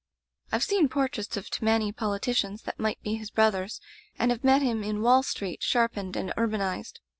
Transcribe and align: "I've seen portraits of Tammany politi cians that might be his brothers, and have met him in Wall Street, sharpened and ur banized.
"I've 0.51 0.63
seen 0.63 0.89
portraits 0.89 1.37
of 1.37 1.51
Tammany 1.51 1.93
politi 1.93 2.31
cians 2.33 2.63
that 2.63 2.79
might 2.79 2.99
be 3.03 3.17
his 3.17 3.29
brothers, 3.29 3.79
and 4.17 4.31
have 4.31 4.43
met 4.43 4.63
him 4.63 4.83
in 4.83 5.03
Wall 5.03 5.21
Street, 5.21 5.61
sharpened 5.61 6.15
and 6.15 6.33
ur 6.37 6.47
banized. 6.47 7.01